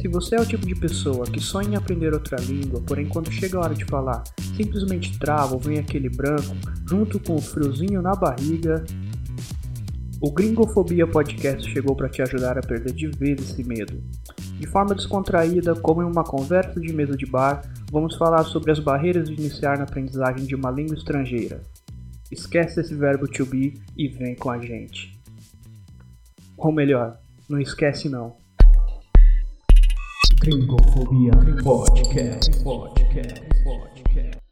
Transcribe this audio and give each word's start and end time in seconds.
Se 0.00 0.08
você 0.08 0.36
é 0.36 0.40
o 0.40 0.46
tipo 0.46 0.66
de 0.66 0.74
pessoa 0.74 1.24
que 1.24 1.40
sonha 1.40 1.70
em 1.70 1.76
aprender 1.76 2.12
outra 2.12 2.36
língua, 2.40 2.82
porém 2.86 3.06
quando 3.06 3.32
chega 3.32 3.56
a 3.56 3.62
hora 3.62 3.74
de 3.74 3.84
falar, 3.84 4.22
simplesmente 4.56 5.18
trava 5.18 5.54
ou 5.54 5.60
vem 5.60 5.78
aquele 5.78 6.10
branco, 6.10 6.54
junto 6.86 7.18
com 7.18 7.36
o 7.36 7.40
friozinho 7.40 8.02
na 8.02 8.14
barriga, 8.14 8.84
o 10.20 10.30
Gringofobia 10.30 11.06
Podcast 11.06 11.70
chegou 11.70 11.94
para 11.94 12.08
te 12.08 12.22
ajudar 12.22 12.56
a 12.56 12.62
perder 12.62 12.92
de 12.92 13.08
vez 13.08 13.40
esse 13.40 13.62
medo. 13.62 14.02
De 14.58 14.66
forma 14.66 14.94
descontraída, 14.94 15.74
como 15.74 16.02
em 16.02 16.06
uma 16.06 16.24
conversa 16.24 16.80
de 16.80 16.92
mesa 16.92 17.16
de 17.16 17.26
bar, 17.26 17.60
vamos 17.90 18.16
falar 18.16 18.44
sobre 18.44 18.72
as 18.72 18.78
barreiras 18.78 19.28
de 19.28 19.34
iniciar 19.34 19.76
na 19.76 19.84
aprendizagem 19.84 20.46
de 20.46 20.54
uma 20.54 20.70
língua 20.70 20.96
estrangeira. 20.96 21.62
Esquece 22.30 22.80
esse 22.80 22.94
verbo 22.94 23.28
to 23.28 23.44
be 23.44 23.74
e 23.96 24.08
vem 24.08 24.34
com 24.34 24.50
a 24.50 24.58
gente. 24.58 25.20
Ou 26.56 26.72
melhor, 26.72 27.18
não 27.48 27.60
esquece 27.60 28.08
não. 28.08 28.36
Gringofobia 30.40 31.32
Podcast. 31.62 32.62
Podcast. 32.64 33.42
Podcast. 33.64 34.43